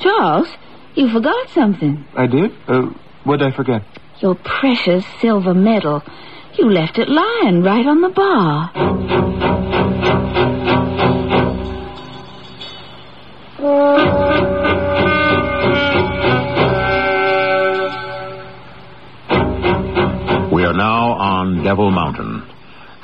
[0.00, 0.48] Charles,
[0.98, 2.04] you forgot something.
[2.14, 2.50] I did?
[2.66, 2.90] Uh,
[3.22, 3.82] what did I forget?
[4.20, 6.02] Your precious silver medal.
[6.58, 8.72] You left it lying right on the bar.
[20.50, 22.42] We are now on Devil Mountain,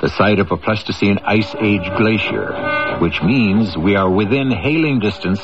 [0.01, 5.39] the site of a Pleistocene Ice Age glacier, which means we are within hailing distance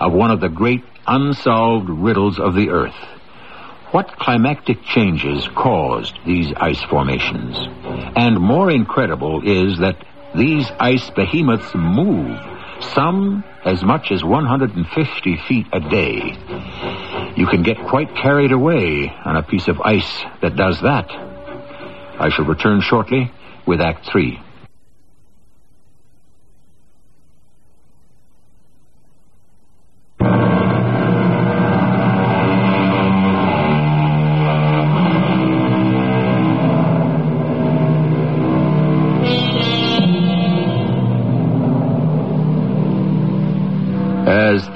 [0.00, 2.94] of one of the great unsolved riddles of the Earth.
[3.92, 7.56] What climactic changes caused these ice formations?
[8.16, 9.96] And more incredible is that
[10.34, 12.38] these ice behemoths move,
[12.80, 16.36] some as much as 150 feet a day.
[17.36, 21.10] You can get quite carried away on a piece of ice that does that.
[22.18, 23.30] I shall return shortly
[23.66, 24.40] with Act 3.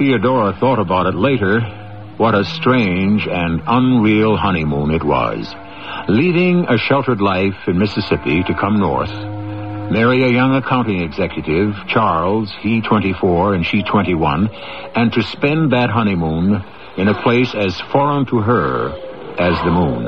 [0.00, 1.60] Theodora thought about it later,
[2.16, 5.54] what a strange and unreal honeymoon it was.
[6.08, 9.12] Leaving a sheltered life in Mississippi to come north,
[9.92, 14.48] marry a young accounting executive, Charles, he 24 and she 21,
[14.94, 16.64] and to spend that honeymoon
[16.96, 18.88] in a place as foreign to her
[19.38, 20.06] as the moon.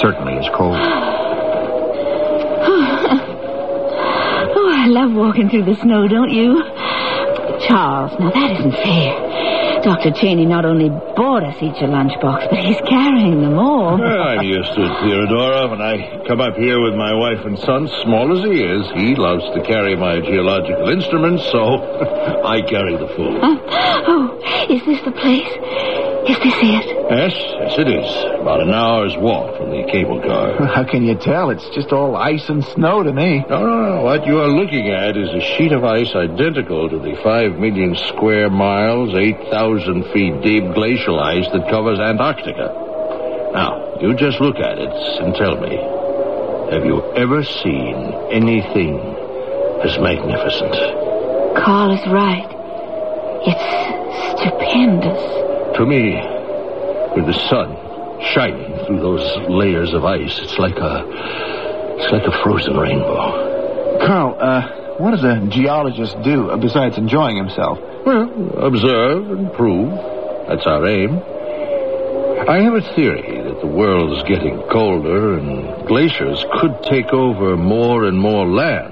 [0.00, 0.74] Certainly as cold.
[4.54, 6.60] Oh, I love walking through the snow, don't you?
[7.72, 9.80] Charles, now that isn't fair.
[9.80, 10.12] Dr.
[10.12, 13.96] Cheney not only bought us each a lunchbox, but he's carrying them all.
[13.98, 15.68] Well, I'm used to it, Theodora.
[15.68, 19.16] When I come up here with my wife and son, small as he is, he
[19.16, 21.80] loves to carry my geological instruments, so
[22.44, 23.40] I carry the food.
[23.40, 23.56] Uh,
[24.06, 25.48] oh, is this the place?
[26.22, 26.86] Is this it?
[27.10, 28.06] Yes, yes, it is.
[28.40, 30.54] About an hour's walk from the cable car.
[30.74, 31.50] How can you tell?
[31.50, 33.44] It's just all ice and snow to me.
[33.50, 34.02] No, no, no.
[34.02, 37.96] What you are looking at is a sheet of ice identical to the five million
[38.06, 42.70] square miles, 8,000 feet deep glacial ice that covers Antarctica.
[43.52, 45.74] Now, you just look at it and tell me,
[46.72, 48.96] have you ever seen anything
[49.82, 50.72] as magnificent?
[51.58, 52.48] Carl is right.
[53.44, 55.51] It's stupendous.
[55.76, 56.14] To me,
[57.16, 57.76] with the sun
[58.34, 61.04] shining through those layers of ice, it's like a
[61.98, 63.98] it's like a frozen rainbow.
[64.06, 67.78] Carl, uh, what does a geologist do besides enjoying himself?
[68.04, 69.90] Well, observe and prove.
[70.48, 71.22] That's our aim.
[72.48, 78.04] I have a theory that the world's getting colder and glaciers could take over more
[78.04, 78.91] and more land.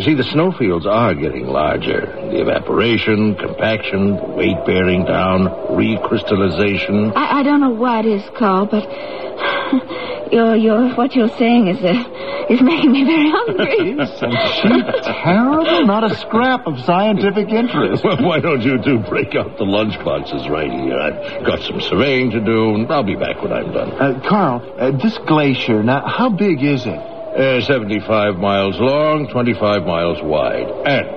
[0.00, 2.06] You see, the snowfields are getting larger.
[2.30, 5.44] The evaporation, compaction, weight bearing down,
[5.76, 7.12] recrystallization.
[7.14, 8.88] I, I don't know what it is, Carl, but
[10.32, 13.90] your your what you're saying is uh, is making me very hungry.
[14.00, 14.16] Isn't
[14.62, 15.84] she terrible?
[15.84, 18.02] Not a scrap of scientific interest.
[18.02, 20.98] Well, why don't you two break out the lunchboxes right here?
[20.98, 23.90] I've got some surveying to do, and I'll be back when I'm done.
[23.92, 27.09] Uh, Carl, uh, this glacier, now, how big is it?
[27.40, 30.68] Uh, 75 miles long, 25 miles wide.
[30.84, 31.08] And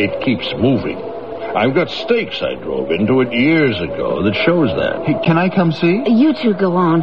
[0.00, 0.96] it keeps moving.
[1.54, 5.04] I've got stakes I drove into it years ago that shows that.
[5.04, 6.08] Hey, can I come see?
[6.08, 7.00] You two go on.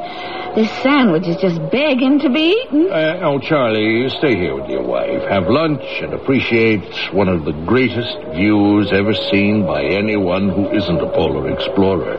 [0.56, 2.92] This sandwich is just begging to be eaten.
[2.92, 5.22] Uh, oh, Charlie, stay here with your wife.
[5.30, 11.00] Have lunch and appreciate one of the greatest views ever seen by anyone who isn't
[11.00, 12.18] a polar explorer.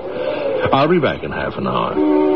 [0.72, 2.29] I'll be back in half an hour.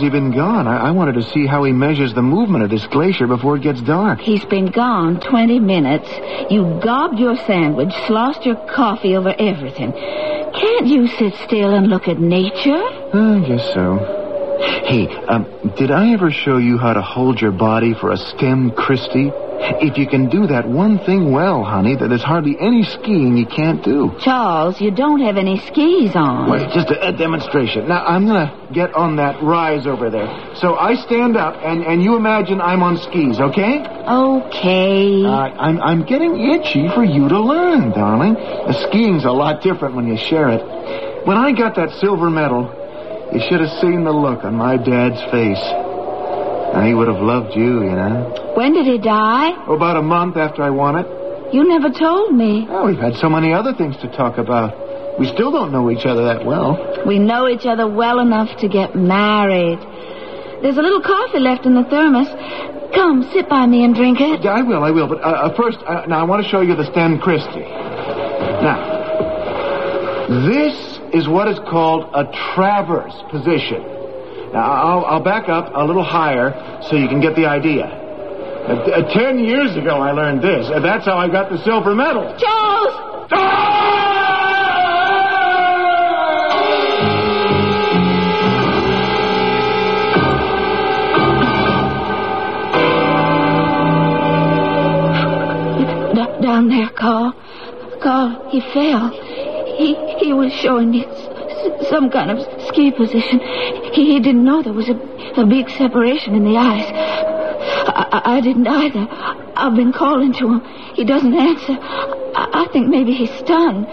[0.00, 0.66] How long has he been gone?
[0.66, 3.62] I, I wanted to see how he measures the movement of this glacier before it
[3.62, 4.20] gets dark.
[4.20, 6.08] He's been gone 20 minutes.
[6.50, 9.92] You gobbed your sandwich, sloshed your coffee over everything.
[9.92, 12.82] Can't you sit still and look at nature?
[13.12, 14.19] I guess so.
[14.60, 15.46] Hey, um,
[15.76, 19.30] did I ever show you how to hold your body for a stem Christie?
[19.62, 23.82] If you can do that one thing well, honey, there's hardly any skiing you can't
[23.84, 24.14] do.
[24.20, 26.50] Charles, you don't have any skis on.
[26.50, 27.88] Wait, just a, a demonstration.
[27.88, 30.28] Now, I'm gonna get on that rise over there.
[30.56, 33.80] So I stand up, and, and you imagine I'm on skis, okay?
[33.80, 35.24] Okay.
[35.24, 38.34] Uh, I'm, I'm getting itchy for you to learn, darling.
[38.34, 41.26] The skiing's a lot different when you share it.
[41.26, 42.74] When I got that silver medal,
[43.32, 45.62] you should have seen the look on my dad's face.
[46.74, 48.52] Now, he would have loved you, you know.
[48.54, 49.52] when did he die?
[49.66, 51.06] Oh, about a month after I won it.
[51.52, 52.66] You never told me.
[52.70, 55.18] Oh, we've had so many other things to talk about.
[55.18, 56.78] We still don't know each other that well.
[57.06, 59.78] We know each other well enough to get married.
[60.62, 62.28] There's a little coffee left in the thermos.
[62.94, 64.42] Come, sit by me and drink it.
[64.42, 65.08] Yeah, I will, I will.
[65.08, 67.60] But uh, uh, first, uh, now I want to show you the stem Christie.
[68.62, 68.78] Now,
[70.46, 73.82] this is what is called a traverse position.
[74.52, 76.52] Now, I'll, I'll back up a little higher
[76.88, 77.86] so you can get the idea.
[77.86, 80.68] Uh, uh, ten years ago, I learned this.
[80.70, 82.36] Uh, that's how I got the silver medal.
[82.38, 84.00] Charles!
[96.14, 97.32] D- down there, Carl.
[98.02, 99.10] Carl, he fell.
[99.80, 101.06] He he was showing me
[101.88, 102.38] some kind of
[102.68, 103.40] ski position.
[103.94, 104.98] He, he didn't know there was a,
[105.40, 106.90] a big separation in the ice.
[106.92, 109.06] I, I, didn't either.
[109.56, 110.60] I've been calling to him.
[110.94, 111.76] He doesn't answer.
[111.80, 113.86] I, I think maybe he's stunned.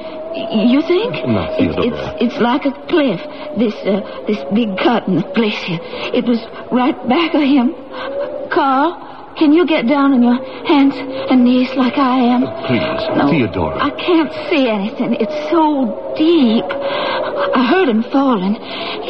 [0.72, 1.14] You think?
[1.26, 1.88] No, it's, Theodora.
[1.88, 3.22] it's it's like a cliff.
[3.58, 5.80] This uh, this big cut in the glacier.
[6.14, 7.74] It was right back of him.
[8.52, 12.44] Carl, can you get down on your hands and knees like I am?
[12.44, 13.78] Oh, please, No, Theodora.
[13.84, 15.16] I can't see anything.
[15.20, 16.66] It's so deep.
[16.66, 18.56] I heard him falling.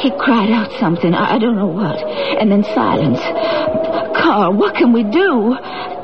[0.01, 1.13] He cried out something.
[1.13, 1.97] I, don't know what.
[2.39, 3.19] And then silence.
[4.17, 5.55] Carl, what can we do?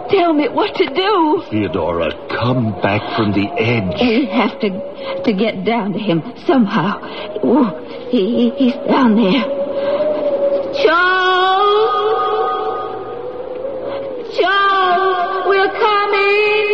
[0.10, 1.44] Tell me what to do.
[1.50, 4.00] Theodora, come back from the edge.
[4.02, 7.00] We have to to get down to him somehow.
[7.44, 7.66] Ooh,
[8.10, 9.44] he, he- he's down there.
[10.84, 11.23] Charles!
[14.40, 16.70] Charles, we're coming!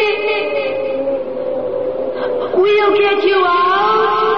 [2.56, 4.30] We'll get you out!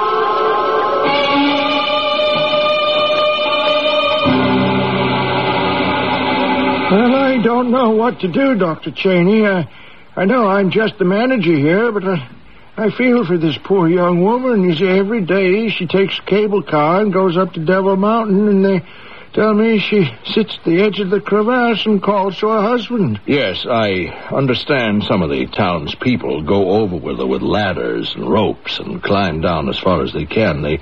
[6.92, 8.92] Well, I don't know what to do, Dr.
[8.92, 9.46] Cheney.
[9.48, 9.70] I,
[10.16, 12.30] I know I'm just the manager here, but I,
[12.76, 14.64] I feel for this poor young woman.
[14.64, 18.48] You see, every day she takes a cable car and goes up to Devil Mountain,
[18.50, 18.86] and they
[19.34, 23.20] tell me she sits at the edge of the crevasse and calls to her husband.
[23.26, 28.80] Yes, I understand some of the townspeople go over with her with ladders and ropes
[28.80, 30.62] and climb down as far as they can.
[30.62, 30.80] They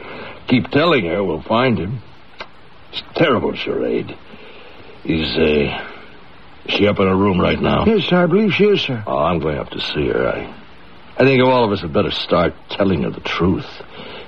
[0.47, 2.01] keep telling her we'll find him.
[2.91, 4.17] It's a terrible charade.
[5.05, 5.85] Is, uh,
[6.65, 7.85] is she up in her room right now?
[7.85, 9.03] Yes, I believe she is, sir.
[9.05, 10.27] Oh, I'm going up to see her.
[10.27, 10.55] I,
[11.17, 13.67] I think all of us had better start telling her the truth.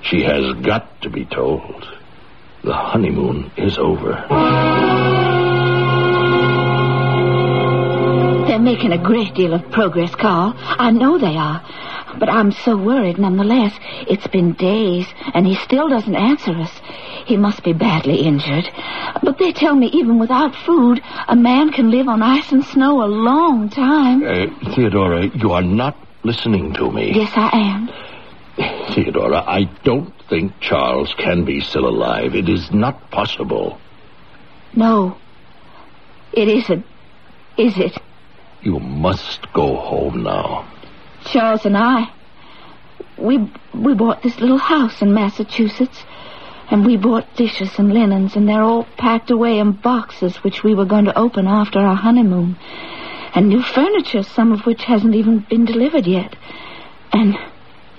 [0.04, 1.88] She has got to be told.
[2.64, 4.26] The honeymoon is over.
[8.48, 10.54] They're making a great deal of progress, Carl.
[10.58, 11.64] I know they are.
[12.20, 13.74] But I'm so worried nonetheless.
[14.08, 16.72] It's been days, and he still doesn't answer us.
[17.26, 18.70] He must be badly injured.
[19.24, 23.04] But they tell me even without food, a man can live on ice and snow
[23.04, 24.24] a long time.
[24.24, 27.14] Uh, Theodora, you are not listening to me.
[27.16, 27.90] Yes, I am.
[28.94, 32.36] Theodora, I don't think Charles can be still alive.
[32.36, 33.80] It is not possible.
[34.76, 35.18] No.
[36.34, 36.86] It isn't.
[37.58, 37.98] Is it?
[38.62, 40.68] You must go home now.
[41.26, 42.12] Charles and I,
[43.18, 46.04] we we bought this little house in Massachusetts,
[46.70, 50.74] and we bought dishes and linens, and they're all packed away in boxes which we
[50.74, 52.58] were going to open after our honeymoon,
[53.36, 56.36] and new furniture, some of which hasn't even been delivered yet,
[57.12, 57.38] and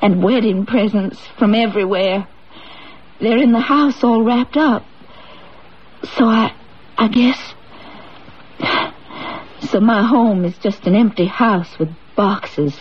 [0.02, 2.28] and wedding presents from everywhere.
[3.20, 4.84] They're in the house all wrapped up.
[6.16, 6.52] So I,
[6.98, 7.54] I guess,
[9.72, 12.78] So my home is just an empty house with boxes.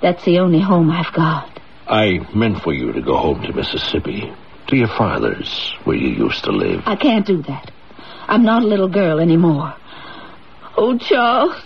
[0.00, 1.60] That's the only home I've got.
[1.86, 4.32] I meant for you to go home to Mississippi,
[4.68, 6.82] to your father's, where you used to live.
[6.86, 7.70] I can't do that.
[8.28, 9.74] I'm not a little girl anymore.
[10.76, 11.60] Oh, Charles.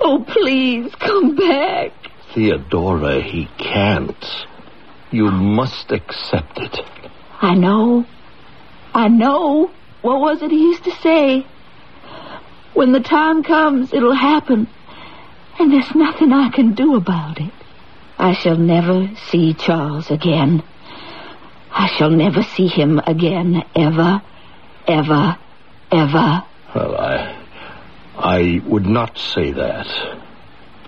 [0.00, 1.92] Oh, please, come back.
[2.34, 4.46] Theodora, he can't.
[5.10, 6.80] You must accept it.
[7.40, 8.04] I know.
[8.94, 9.70] I know.
[10.02, 11.46] What was it he used to say?
[12.74, 14.68] When the time comes, it'll happen.
[15.58, 17.52] And there's nothing I can do about it.
[18.18, 20.62] I shall never see Charles again.
[21.70, 24.22] I shall never see him again, ever,
[24.86, 25.38] ever,
[25.90, 26.44] ever.
[26.74, 27.34] Well, I.
[28.18, 29.86] I would not say that.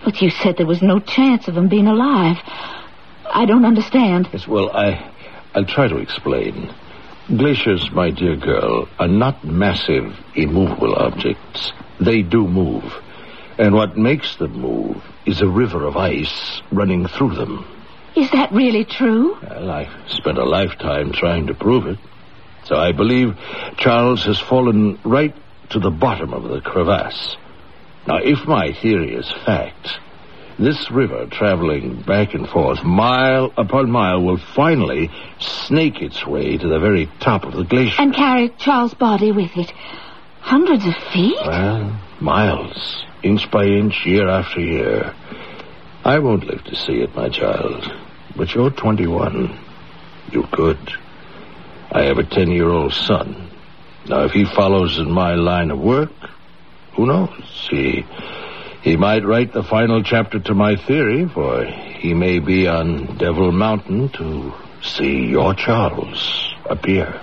[0.04, 2.38] But you said there was no chance of him being alive.
[3.32, 4.28] I don't understand.
[4.32, 5.10] Yes, well, I.
[5.54, 6.72] I'll try to explain.
[7.28, 11.72] Glaciers, my dear girl, are not massive, immovable objects.
[12.00, 12.84] They do move.
[13.58, 17.64] And what makes them move is a river of ice running through them.
[18.16, 19.36] Is that really true?
[19.42, 21.98] Well, I've spent a lifetime trying to prove it.
[22.64, 23.36] So I believe
[23.76, 25.34] Charles has fallen right
[25.70, 27.36] to the bottom of the crevasse.
[28.06, 30.00] Now, if my theory is fact,
[30.58, 36.68] this river, traveling back and forth, mile upon mile, will finally snake its way to
[36.68, 38.00] the very top of the glacier.
[38.00, 39.72] And carry Charles' body with it.
[40.40, 41.36] Hundreds of feet?
[41.44, 45.14] Well, miles, inch by inch, year after year.
[46.04, 47.90] I won't live to see it, my child.
[48.36, 49.58] But you're 21.
[50.32, 50.78] You could.
[51.92, 53.50] I have a 10 year old son.
[54.06, 56.12] Now, if he follows in my line of work,
[56.94, 57.68] who knows?
[57.70, 58.04] He,
[58.82, 63.52] he might write the final chapter to my theory, for he may be on Devil
[63.52, 67.20] Mountain to see your Charles appear.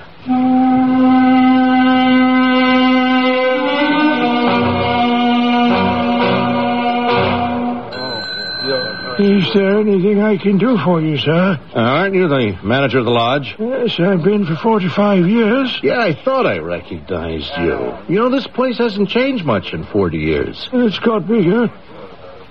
[9.38, 11.60] Is there anything I can do for you, sir?
[11.76, 13.56] Uh, aren't you the manager of the lodge?
[13.60, 15.80] Yes, I've been for 45 years.
[15.84, 17.94] Yeah, I thought I recognized you.
[18.10, 20.68] You know, this place hasn't changed much in 40 years.
[20.74, 21.68] It's got bigger.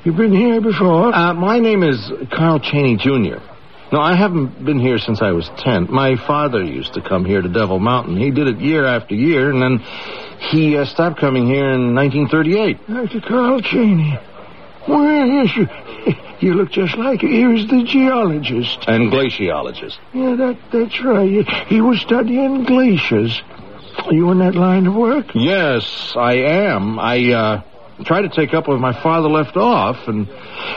[0.05, 1.13] You've been here before?
[1.13, 1.99] Uh, my name is
[2.31, 3.43] Carl Cheney Jr.
[3.91, 5.89] No, I haven't been here since I was 10.
[5.91, 8.17] My father used to come here to Devil Mountain.
[8.17, 9.79] He did it year after year, and then
[10.51, 12.87] he uh, stopped coming here in 1938.
[12.87, 13.21] Dr.
[13.27, 14.17] Carl Cheney.
[14.87, 15.67] Where is yes, you,
[16.41, 18.85] you look just like he was the geologist.
[18.87, 19.99] And glaciologist.
[20.13, 21.49] Yeah, that, that's right.
[21.69, 23.43] He was studying glaciers.
[23.99, 25.27] Are you in that line of work?
[25.35, 26.99] Yes, I am.
[26.99, 27.63] I, uh,
[28.05, 30.29] tried to take up where my father left off, and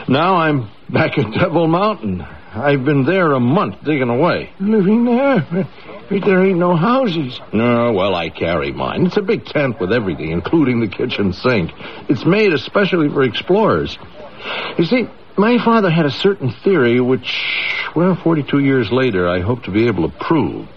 [0.08, 2.22] now I'm back at Devil Mountain.
[2.22, 4.52] I've been there a month digging away.
[4.60, 5.68] Living there?
[6.10, 7.40] But there ain't no houses.
[7.54, 9.06] No, well, I carry mine.
[9.06, 11.72] It's a big tent with everything, including the kitchen sink.
[12.10, 13.96] It's made especially for explorers.
[14.80, 15.08] You see,
[15.40, 17.34] my father had a certain theory which,
[17.96, 20.68] well, 42 years later, I hope to be able to prove.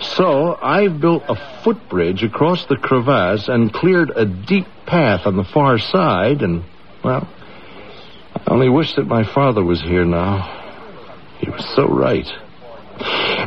[0.00, 1.34] So, I've built a
[1.64, 6.62] footbridge across the crevasse and cleared a deep path on the far side, and,
[7.02, 7.26] well,
[8.34, 10.60] I only wish that my father was here now.
[11.38, 12.30] He was so right.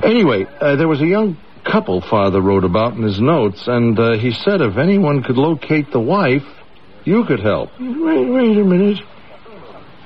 [0.04, 4.18] Anyway, uh, there was a young couple father wrote about in his notes, and uh,
[4.18, 6.46] he said if anyone could locate the wife,
[7.06, 7.70] you could help.
[7.80, 9.00] Wait, wait a minute.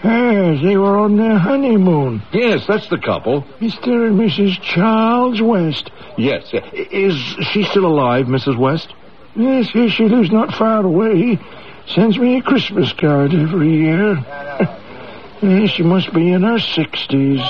[0.04, 2.22] Yes, they were on their honeymoon.
[2.32, 3.44] Yes, that's the couple.
[3.60, 4.08] Mr.
[4.08, 4.62] and Mrs.
[4.62, 5.92] Charles West.
[6.18, 6.50] Yes.
[6.74, 7.16] Is
[7.52, 8.58] she still alive, Mrs.
[8.58, 8.94] West?
[9.36, 11.40] Yes, yes, she lives not far away.
[11.88, 14.16] Sends me a Christmas card every year.
[15.42, 17.42] yes, she must be in her sixties.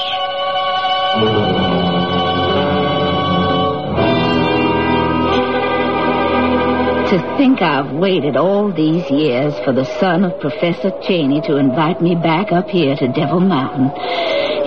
[7.10, 12.00] To think I've waited all these years for the son of Professor Cheney to invite
[12.02, 13.90] me back up here to Devil Mountain.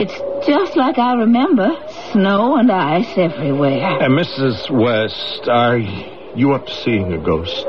[0.00, 1.70] It's just like I remember.
[2.10, 3.84] Snow and ice everywhere.
[3.84, 4.68] Uh, and Mrs.
[4.72, 7.64] West, are you up to seeing a ghost?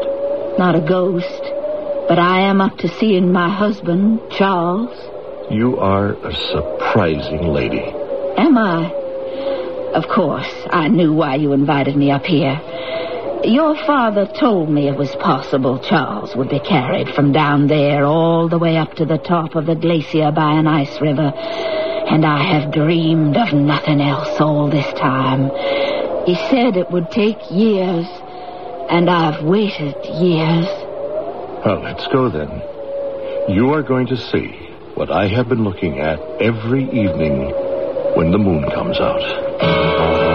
[0.57, 1.43] Not a ghost.
[2.07, 4.97] But I am up to seeing my husband, Charles.
[5.51, 7.93] You are a surprising lady.
[8.37, 8.91] Am I?
[9.93, 12.59] Of course, I knew why you invited me up here.
[13.43, 18.47] Your father told me it was possible Charles would be carried from down there all
[18.47, 21.33] the way up to the top of the glacier by an ice river.
[21.35, 25.51] And I have dreamed of nothing else all this time.
[26.25, 28.07] He said it would take years,
[28.89, 30.67] and I've waited years.
[31.65, 32.61] Well, let's go then.
[33.53, 34.51] You are going to see
[34.95, 37.51] what I have been looking at every evening
[38.15, 40.32] when the moon comes out.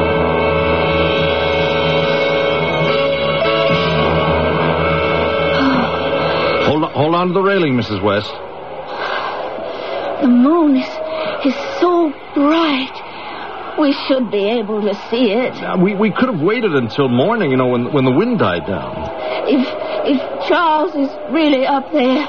[7.19, 8.01] Hold hold, hold on the railing, Mrs.
[8.01, 8.31] West.
[10.23, 10.89] The moon is,
[11.45, 12.95] is so bright.
[13.81, 15.55] We should be able to see it.
[15.55, 18.67] Uh, we, we could have waited until morning, you know, when, when the wind died
[18.67, 18.95] down.
[19.49, 19.67] If,
[20.07, 22.27] if Charles is really up there,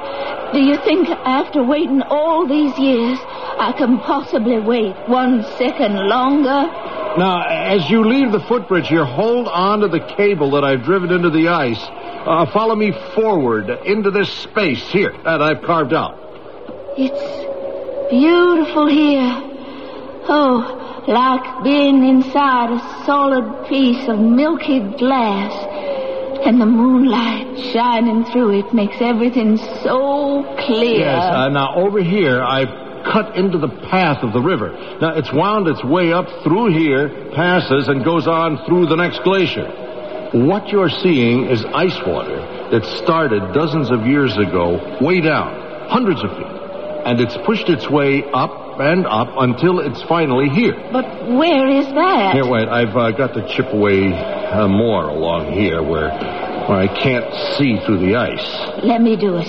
[0.54, 6.66] do you think after waiting all these years, I can possibly wait one second longer?
[7.18, 11.12] Now, as you leave the footbridge here, hold on to the cable that I've driven
[11.12, 11.84] into the ice.
[12.26, 16.18] Uh, follow me forward into this space here that I've carved out.
[16.98, 19.42] It's beautiful here.
[20.28, 25.54] Oh, like being inside a solid piece of milky glass.
[26.46, 31.00] And the moonlight shining through it makes everything so clear.
[31.00, 32.70] Yes, uh, now over here, I've
[33.06, 34.72] cut into the path of the river.
[35.02, 39.24] Now, it's wound its way up through here, passes, and goes on through the next
[39.24, 39.89] glacier.
[40.32, 42.38] What you're seeing is ice water
[42.70, 46.46] that started dozens of years ago, way down, hundreds of feet.
[47.06, 50.76] And it's pushed its way up and up until it's finally here.
[50.92, 52.34] But where is that?
[52.36, 56.88] Here, wait, I've uh, got to chip away uh, more along here where, where I
[56.88, 58.84] can't see through the ice.
[58.84, 59.48] Let me do it.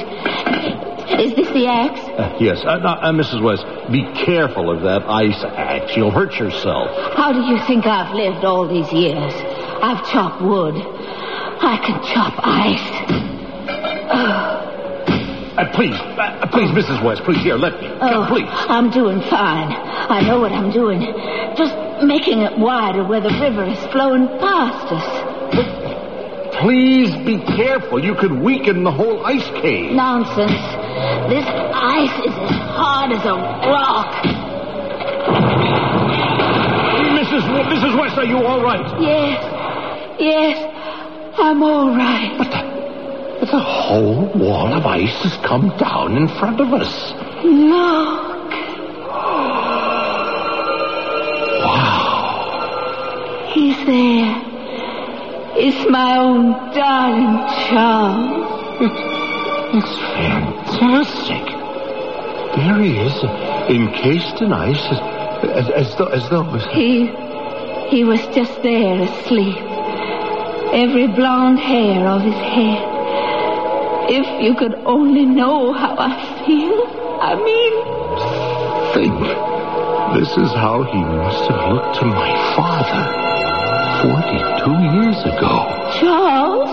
[1.21, 2.01] Is this the axe?
[2.01, 2.65] Uh, yes.
[2.65, 3.43] Uh, now, uh, Mrs.
[3.43, 5.95] West, be careful of that ice axe.
[5.95, 6.89] You'll hurt yourself.
[7.15, 9.35] How do you think I've lived all these years?
[9.83, 10.75] I've chopped wood.
[10.77, 12.91] I can chop ice.
[15.59, 17.03] Uh, please, uh, please, Mrs.
[17.05, 17.89] West, please, here, let me.
[18.01, 18.47] Oh, please.
[18.49, 19.69] I'm doing fine.
[19.73, 21.01] I know what I'm doing.
[21.57, 21.75] Just
[22.05, 26.57] making it wider where the river is flowing past us.
[26.63, 28.03] Please be careful.
[28.03, 29.93] You could weaken the whole ice cave.
[29.93, 30.61] Nonsense.
[31.29, 34.25] This ice is as hard as a rock.
[37.21, 37.43] Mrs.
[37.47, 37.99] W- Mrs.
[38.01, 39.01] West, are you all right?
[39.01, 39.39] Yes.
[40.21, 40.59] Yes.
[41.39, 42.37] I'm all right.
[42.37, 47.13] But the whole wall of ice has come down in front of us.
[47.43, 48.51] Look.
[51.65, 53.49] Wow.
[53.55, 54.43] He's there.
[55.57, 58.47] It's my own darling Charles.
[59.73, 61.45] It's fantastic.
[62.57, 63.25] There he is,
[63.71, 65.01] encased in ice, as,
[65.43, 66.63] as, as though, as though it.
[66.73, 67.07] He,
[67.89, 69.57] he was just there asleep.
[70.73, 72.87] Every blonde hair of his head.
[74.09, 76.87] If you could only know how I feel.
[77.21, 78.01] I mean,
[78.95, 79.21] Think.
[80.19, 83.05] This is how he must have looked to my father
[84.03, 85.55] 42 years ago.
[86.01, 86.71] Charles?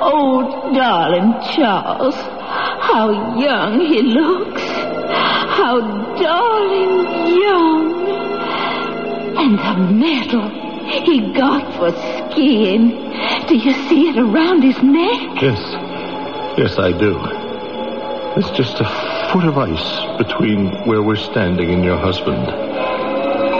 [0.00, 2.16] Oh, darling Charles.
[2.16, 4.62] How young he looks.
[4.62, 5.80] How
[6.18, 7.82] darling young.
[9.38, 12.90] And the medal he got for skiing.
[13.46, 15.42] Do you see it around his neck?
[15.42, 15.60] Yes.
[16.58, 17.18] Yes, I do.
[18.36, 18.84] It's just a
[19.32, 22.48] foot of ice between where we're standing and your husband.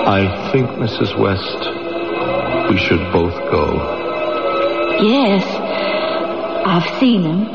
[0.08, 1.16] I think, Mrs.
[1.18, 5.02] West, we should both go.
[5.02, 5.44] Yes.
[6.64, 7.48] I've seen him.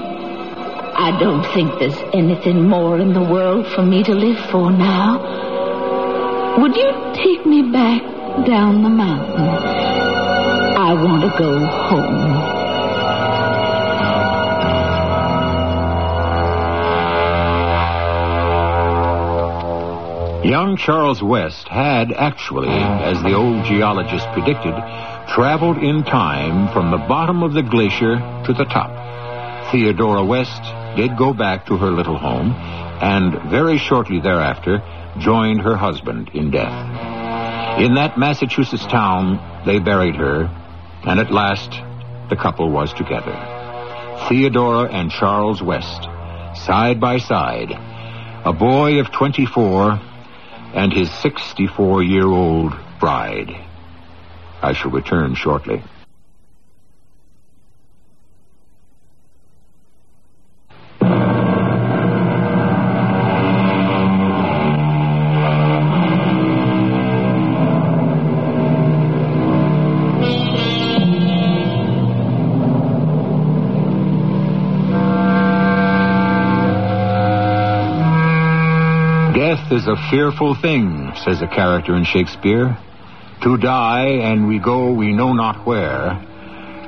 [0.99, 6.57] I don't think there's anything more in the world for me to live for now.
[6.59, 8.01] Would you take me back
[8.45, 9.47] down the mountain?
[10.77, 12.67] I want to go home.
[20.45, 24.75] Young Charles West had actually, as the old geologist predicted,
[25.27, 28.15] traveled in time from the bottom of the glacier
[28.45, 29.71] to the top.
[29.71, 30.61] Theodora West
[30.95, 32.53] did go back to her little home
[33.01, 34.81] and very shortly thereafter
[35.19, 37.16] joined her husband in death.
[37.77, 40.49] In that Massachusetts town, they buried her,
[41.03, 41.69] and at last
[42.27, 43.35] the couple was together.
[44.27, 46.07] Theodora and Charles West,
[46.65, 47.71] side by side,
[48.43, 50.01] a boy of 24
[50.73, 53.55] and his 64 year old bride.
[54.63, 55.83] I shall return shortly.
[79.77, 82.75] Is a fearful thing, says a character in Shakespeare.
[83.43, 86.19] To die, and we go we know not where.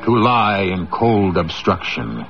[0.05, 2.25] To lie in cold obstruction,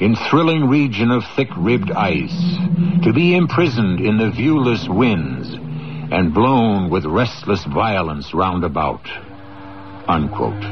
[0.00, 2.56] in thrilling region of thick-ribbed ice.
[3.02, 5.52] To be imprisoned in the viewless winds,
[6.12, 9.08] and blown with restless violence round about.
[10.06, 10.64] Unquote.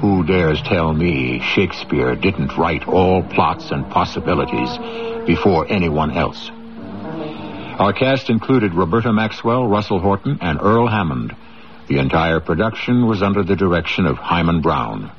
[0.00, 4.70] Who dares tell me Shakespeare didn't write all plots and possibilities
[5.26, 6.52] before anyone else?
[7.78, 11.36] Our cast included Roberta Maxwell, Russell Horton, and Earl Hammond.
[11.86, 15.12] The entire production was under the direction of Himan Brown.